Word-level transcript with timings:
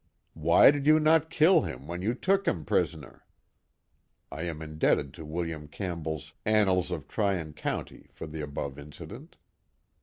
Why 0.33 0.71
did 0.71 0.87
you 0.87 0.99
not 0.99 1.29
kill 1.29 1.61
him 1.61 1.85
when 1.85 2.01
you 2.01 2.15
took 2.15 2.47
him 2.47 2.65
prtsooer?" 2.65 3.19
(I 4.31 4.41
am 4.41 4.59
in 4.63 4.79
debted 4.79 5.13
to 5.13 5.25
William 5.25 5.67
Campbetl's 5.67 6.33
Annals 6.43 6.89
of 6.89 7.07
Tryan 7.07 7.53
CeniUj/ 7.53 8.11
for 8.11 8.25
the 8.25 8.41
above 8.41 8.79
incident). 8.79 9.37